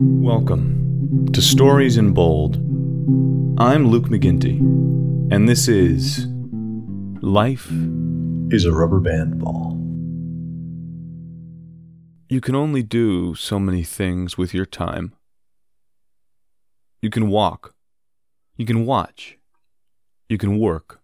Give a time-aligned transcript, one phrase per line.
[0.00, 2.54] Welcome to Stories in Bold.
[3.58, 4.60] I'm Luke McGinty,
[5.32, 6.28] and this is
[7.20, 7.68] Life
[8.52, 9.76] is a rubber band ball.
[12.28, 15.16] You can only do so many things with your time.
[17.02, 17.74] You can walk.
[18.56, 19.36] You can watch.
[20.28, 21.00] You can work.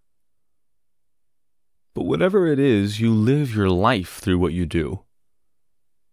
[1.97, 5.01] But whatever it is, you live your life through what you do.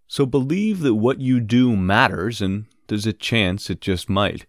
[0.07, 4.45] So believe that what you do matters, and there's a chance it just might.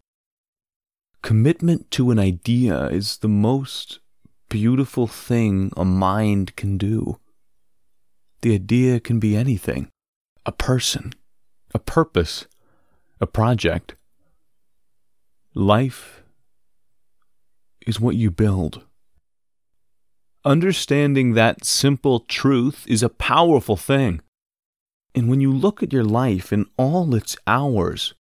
[1.22, 4.00] Commitment to an idea is the most
[4.48, 7.20] beautiful thing a mind can do.
[8.40, 9.90] The idea can be anything
[10.44, 11.12] a person,
[11.72, 12.48] a purpose,
[13.20, 13.94] a project.
[15.54, 16.24] Life
[17.86, 18.84] is what you build.
[20.44, 24.20] Understanding that simple truth is a powerful thing.
[25.14, 28.14] And when you look at your life in all its hours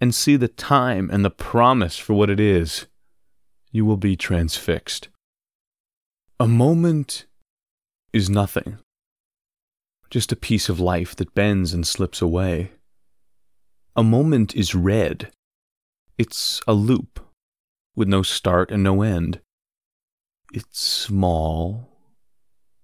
[0.00, 2.86] and see the time and the promise for what it is,
[3.70, 5.08] you will be transfixed.
[6.38, 7.26] A moment
[8.12, 8.78] is nothing,
[10.10, 12.72] just a piece of life that bends and slips away.
[13.94, 15.30] A moment is red.
[16.18, 17.20] It's a loop
[17.94, 19.40] with no start and no end.
[20.52, 21.88] It's small,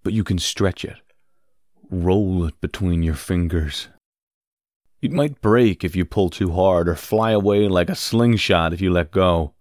[0.03, 1.03] but you can stretch it
[1.93, 3.89] roll it between your fingers.
[5.03, 8.81] It might break if you pull too hard, or fly away like a slingshot if
[8.81, 9.53] you let go.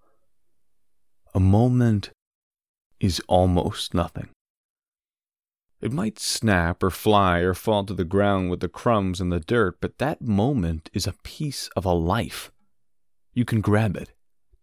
[1.33, 2.11] A moment
[2.99, 4.29] is almost nothing.
[5.81, 9.39] It might snap or fly or fall to the ground with the crumbs and the
[9.39, 12.51] dirt, but that moment is a piece of a life.
[13.33, 14.13] You can grab it,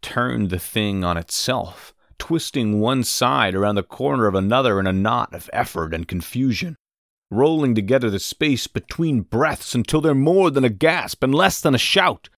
[0.01, 4.93] turn the thing on itself, twisting one side around the corner of another in a
[4.93, 6.77] knot of effort and confusion
[7.31, 11.75] rolling together the space between breaths until they're more than a gasp and less than
[11.75, 12.29] a shout.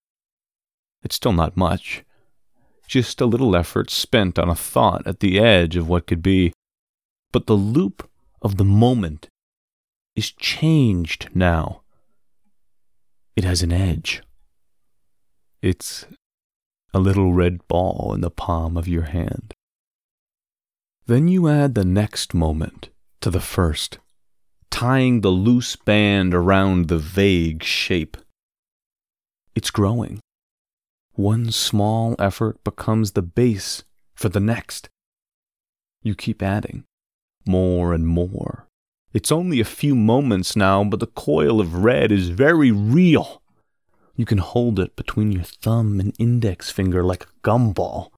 [1.02, 2.05] It's still not much,
[2.86, 6.52] just a little effort spent on a thought at the edge of what could be.
[7.33, 8.11] But the loop
[8.42, 9.28] of the moment
[10.17, 11.83] is changed now.
[13.36, 14.22] It has an edge.
[15.62, 16.07] It's
[16.92, 19.55] a little red ball in the palm of your hand.
[21.07, 22.89] Then you add the next moment
[23.20, 23.98] to the first
[24.70, 28.17] tying the loose band around the vague shape.
[29.55, 30.20] It's growing.
[31.14, 34.89] One small effort becomes the base for the next.
[36.03, 36.85] You keep adding
[37.47, 38.67] more and more.
[39.13, 43.42] It's only a few moments now, but the coil of red is very real.
[44.14, 48.11] You can hold it between your thumb and index finger like a gumball,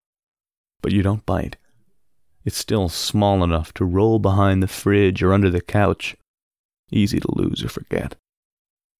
[0.82, 1.56] but you don't bite.
[2.44, 6.16] It's still small enough to roll behind the fridge or under the couch
[6.92, 8.16] easy to lose or forget.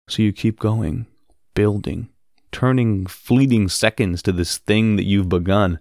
[0.08, 1.06] So you keep going,
[1.54, 2.08] building,
[2.50, 5.80] turning fleeting seconds to this thing that you've begun.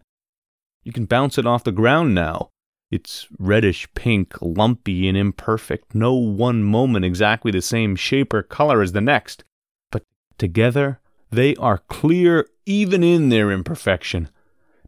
[0.84, 2.50] You can bounce it off the ground now.
[2.90, 8.82] It's reddish pink, lumpy, and imperfect, no one moment exactly the same shape or color
[8.82, 9.44] as the next.
[9.92, 10.04] But
[10.38, 11.00] together,
[11.30, 14.30] they are clear even in their imperfection.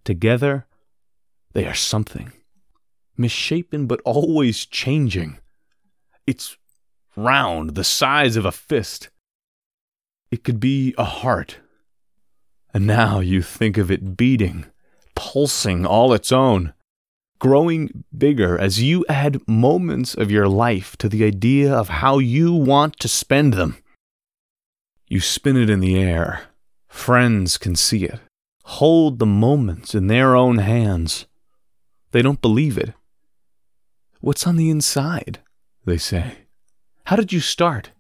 [0.04, 0.66] Together,
[1.54, 2.34] they are something.
[3.16, 5.38] Misshapen but always changing.
[6.28, 6.58] It's
[7.16, 9.10] round, the size of a fist.
[10.32, 11.60] It could be a heart.
[12.74, 14.66] And now you think of it beating,
[15.16, 16.74] pulsing all its own,
[17.40, 22.54] growing bigger as you add moments of your life to the idea of how you
[22.54, 23.78] want to spend them.
[25.08, 26.48] You spin it in the air.
[26.88, 28.20] Friends can see it.
[28.64, 31.28] Hold the moments in their own hands.
[32.12, 32.94] They don't believe it.
[34.22, 35.40] What's on the inside?
[35.86, 36.43] They say.
[37.06, 37.92] How did you start?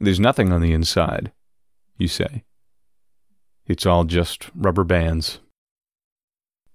[0.00, 1.30] There's nothing on the inside,
[1.96, 2.42] you say.
[3.66, 5.38] It's all just rubber bands.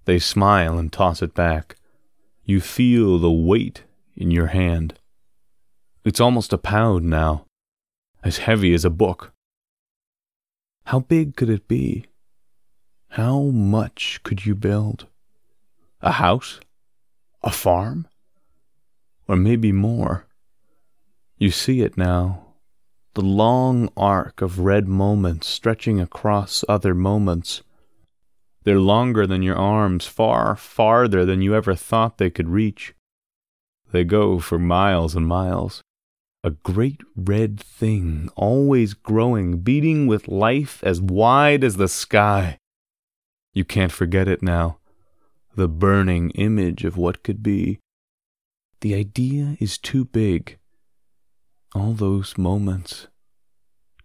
[0.06, 1.75] They smile and toss it back.
[2.46, 3.84] You feel the weight
[4.16, 4.98] in your hand.
[6.06, 7.46] It's almost a pound now,
[8.24, 9.34] as heavy as a book.
[10.86, 12.06] How big could it be?
[13.10, 15.07] How much could you build?
[16.00, 16.62] A house?
[17.44, 18.07] A farm?
[19.28, 20.26] Or maybe more?
[21.39, 22.45] You see it now.
[23.13, 27.62] The long arc of red moments stretching across other moments.
[28.63, 32.95] They're longer than your arms, far farther than you ever thought they could reach.
[33.92, 35.84] They go for miles and miles.
[36.44, 42.57] A great red thing, always growing, beating with life as wide as the sky.
[43.54, 44.80] You can't forget it now.
[45.56, 47.80] The burning image of what could be.
[48.81, 50.57] The idea is too big
[51.75, 53.08] all those moments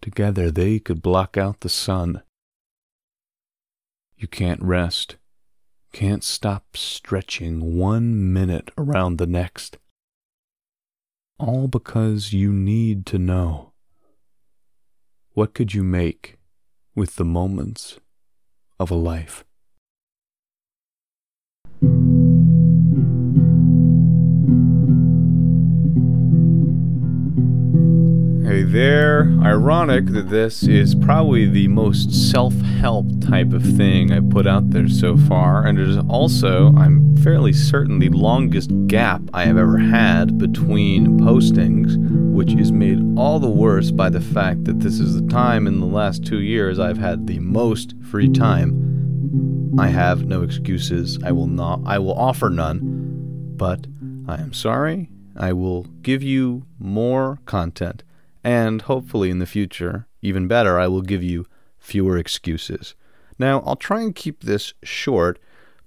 [0.02, 2.22] Together they could block out the sun.
[4.16, 5.16] You can't rest,
[5.92, 9.78] can't stop stretching one minute around the next.
[11.38, 13.72] All because you need to know.
[15.34, 16.36] What could you make
[16.96, 18.00] with the moments
[18.80, 19.44] of a life?
[28.64, 29.30] There.
[29.42, 34.70] Ironic that this is probably the most self help type of thing I put out
[34.70, 39.58] there so far, and it is also, I'm fairly certain, the longest gap I have
[39.58, 41.96] ever had between postings,
[42.32, 45.80] which is made all the worse by the fact that this is the time in
[45.80, 49.76] the last two years I've had the most free time.
[49.78, 51.18] I have no excuses.
[51.22, 52.80] I will not, I will offer none,
[53.56, 53.86] but
[54.26, 55.10] I am sorry.
[55.36, 58.02] I will give you more content
[58.44, 61.46] and hopefully in the future, even better, I will give you
[61.78, 62.94] fewer excuses.
[63.38, 65.38] Now, I'll try and keep this short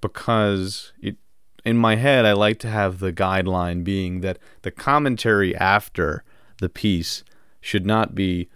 [0.02, 1.18] because it,
[1.63, 6.24] in my head, I like to have the guideline being that the commentary after
[6.60, 7.24] the piece
[7.62, 8.50] should not be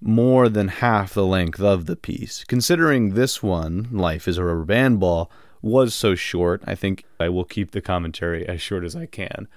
[0.00, 2.44] more than half the length of the piece.
[2.44, 5.30] Considering this one, Life is a Rubber Band Ball,
[5.62, 9.48] was so short, I think I will keep the commentary as short as I can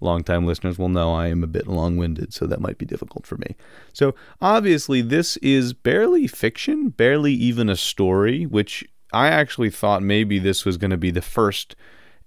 [0.00, 3.26] longtime listeners will know I am a bit long winded, so that might be difficult
[3.26, 3.56] for me.
[3.92, 10.38] So, obviously, this is barely fiction, barely even a story, which I actually thought maybe
[10.38, 11.76] this was going to be the first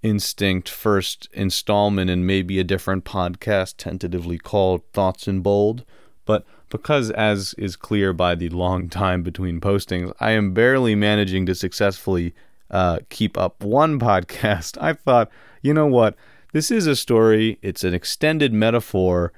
[0.01, 5.85] instinct, first installment in maybe a different podcast tentatively called Thoughts in Bold.
[6.25, 11.45] But because, as is clear by the long time between postings, I am barely managing
[11.45, 12.33] to successfully
[12.69, 15.31] uh, keep up one podcast, I thought,
[15.61, 16.15] you know what?
[16.53, 19.33] This is a story, it's an extended metaphor,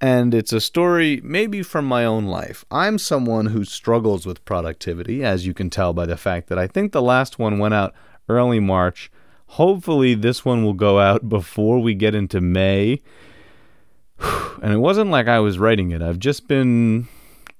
[0.00, 2.64] and it's a story maybe from my own life.
[2.72, 6.66] I'm someone who struggles with productivity, as you can tell by the fact that I
[6.66, 7.94] think the last one went out
[8.28, 9.12] early March.
[9.46, 13.00] Hopefully, this one will go out before we get into May.
[14.60, 17.06] And it wasn't like I was writing it, I've just been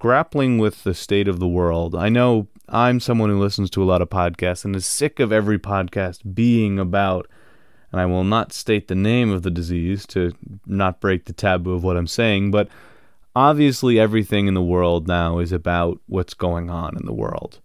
[0.00, 1.94] grappling with the state of the world.
[1.94, 5.30] I know I'm someone who listens to a lot of podcasts and is sick of
[5.30, 7.28] every podcast being about
[7.92, 10.32] and I will not state the name of the disease to
[10.66, 12.68] not break the taboo of what I'm saying, but
[13.34, 17.60] obviously everything in the world now is about what's going on in the world.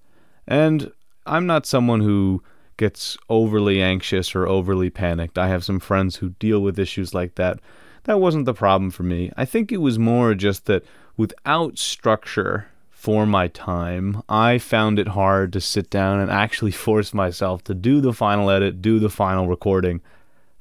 [0.48, 0.92] And
[1.26, 2.44] I'm not someone who
[2.78, 5.38] gets overly anxious or overly panicked.
[5.38, 7.60] I have some friends who deal with issues like that.
[8.04, 9.32] That wasn't the problem for me.
[9.38, 10.84] I think it was more just that
[11.16, 12.68] without structure
[13.02, 17.74] for my time, I found it hard to sit down and actually force myself to
[17.74, 20.02] do the final edit, do the final recording,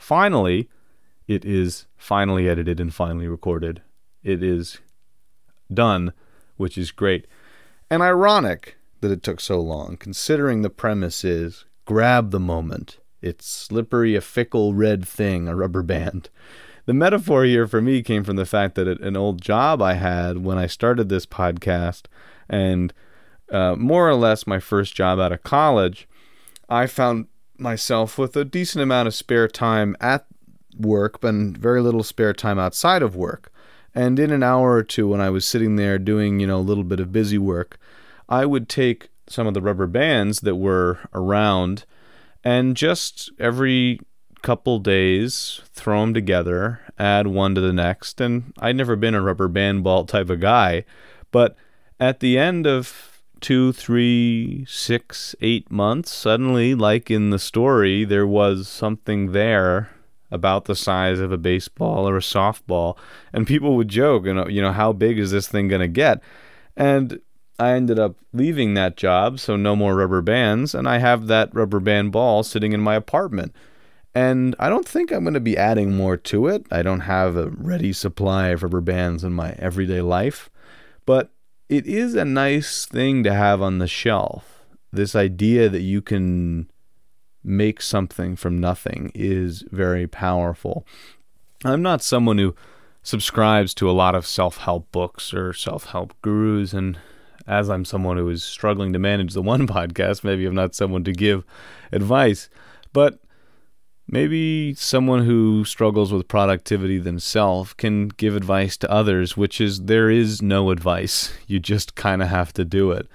[0.00, 0.66] Finally,
[1.28, 3.82] it is finally edited and finally recorded.
[4.24, 4.78] It is
[5.72, 6.14] done,
[6.56, 7.26] which is great.
[7.90, 12.96] And ironic that it took so long, considering the premise is grab the moment.
[13.20, 16.30] It's slippery, a fickle red thing, a rubber band.
[16.90, 20.38] The metaphor here for me came from the fact that an old job I had
[20.38, 22.06] when I started this podcast,
[22.48, 22.92] and
[23.48, 26.08] uh, more or less my first job out of college,
[26.68, 30.26] I found myself with a decent amount of spare time at
[30.76, 33.52] work, but very little spare time outside of work.
[33.94, 36.58] And in an hour or two, when I was sitting there doing, you know, a
[36.58, 37.78] little bit of busy work,
[38.28, 41.84] I would take some of the rubber bands that were around
[42.42, 44.00] and just every
[44.42, 48.20] couple days throw them together, add one to the next.
[48.20, 50.84] And I'd never been a rubber band ball type of guy,
[51.30, 51.56] but
[51.98, 58.26] at the end of two, three, six, eight months, suddenly, like in the story, there
[58.26, 59.90] was something there
[60.30, 62.96] about the size of a baseball or a softball,
[63.32, 66.22] and people would joke, you know, you know, how big is this thing gonna get?
[66.76, 67.20] And
[67.58, 71.54] I ended up leaving that job, so no more rubber bands, and I have that
[71.54, 73.54] rubber band ball sitting in my apartment.
[74.14, 76.66] And I don't think I'm going to be adding more to it.
[76.70, 80.50] I don't have a ready supply of rubber bands in my everyday life.
[81.06, 81.30] But
[81.68, 84.64] it is a nice thing to have on the shelf.
[84.92, 86.68] This idea that you can
[87.44, 90.84] make something from nothing is very powerful.
[91.64, 92.54] I'm not someone who
[93.02, 96.72] subscribes to a lot of self help books or self help gurus.
[96.72, 96.98] And
[97.46, 101.04] as I'm someone who is struggling to manage the one podcast, maybe I'm not someone
[101.04, 101.44] to give
[101.92, 102.48] advice.
[102.92, 103.20] But
[104.10, 110.10] maybe someone who struggles with productivity themselves can give advice to others, which is there
[110.10, 111.32] is no advice.
[111.46, 113.08] You just kind of have to do it.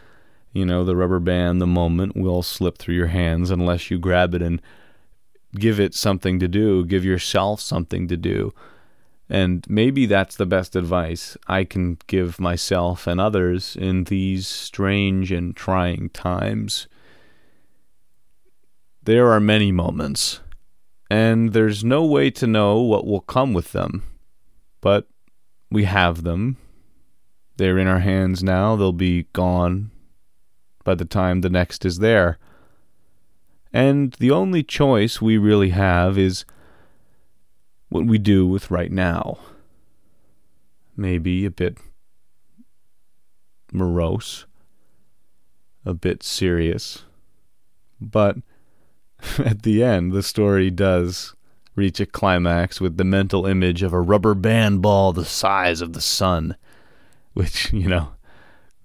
[0.52, 4.34] You know, the rubber band, the moment will slip through your hands unless you grab
[4.34, 4.62] it and
[5.56, 8.54] give it something to do, give yourself something to do.
[9.30, 15.32] And maybe that's the best advice I can give myself and others in these strange
[15.32, 16.88] and trying times.
[19.04, 20.42] There are many moments,
[21.10, 24.04] and there's no way to know what will come with them.
[24.82, 25.08] But
[25.72, 26.58] we have them.
[27.58, 29.92] They're in our hands now, they'll be gone
[30.84, 32.38] by the time the next is there.
[33.74, 36.46] And the only choice we really have is
[37.90, 39.38] what we do with right now.
[40.96, 41.78] Maybe a bit
[43.74, 44.46] morose,
[45.86, 47.04] a bit serious.
[48.00, 48.38] But
[49.40, 51.36] at the end, the story does
[51.76, 55.94] reach a climax with the mental image of a rubber band ball the size of
[55.94, 56.56] the sun,
[57.34, 58.10] which, you know,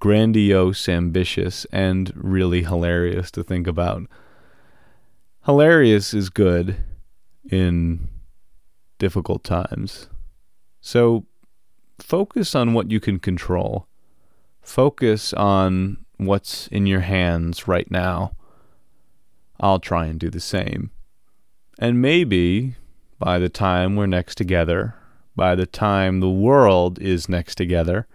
[0.00, 4.02] grandiose, ambitious, and really hilarious to think about.
[5.44, 6.76] Hilarious is good
[7.50, 8.08] in
[8.98, 10.08] difficult times.
[10.80, 11.26] So
[11.98, 13.86] focus on what you can control.
[14.62, 18.32] Focus on what's in your hands right now.
[19.60, 20.90] I'll try and do the same.
[21.78, 22.74] And maybe
[23.18, 24.94] by the time we're next together,
[25.36, 28.06] by the time the world is next together,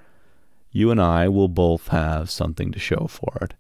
[0.72, 3.54] you and I will both have something to show for it.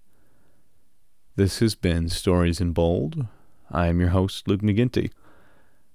[1.36, 3.28] This has been Stories in Bold.
[3.72, 5.12] I am your host, Luke McGinty.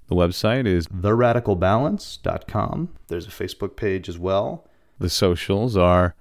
[0.08, 2.88] The website is theradicalbalance.com.
[3.08, 4.66] There's a Facebook page as well.
[4.98, 6.14] The socials are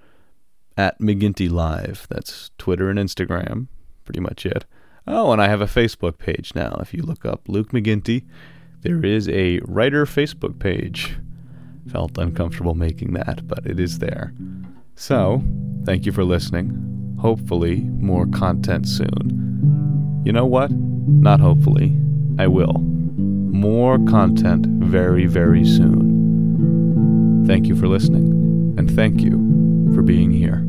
[0.77, 2.07] at McGinty Live.
[2.09, 3.67] That's Twitter and Instagram.
[4.05, 4.65] Pretty much it.
[5.12, 6.78] Oh, and I have a Facebook page now.
[6.80, 8.25] If you look up Luke McGinty,
[8.82, 11.18] there is a writer Facebook page.
[11.92, 14.34] Felt uncomfortable making that, but it is there.
[14.96, 15.44] So,
[15.84, 17.18] thank you for listening.
[17.20, 20.22] Hopefully, more content soon.
[20.24, 20.70] You know what?
[20.72, 21.98] Not hopefully.
[22.38, 22.78] I will
[23.60, 27.44] more content very, very soon.
[27.46, 30.68] Thank you for listening, and thank you for being here.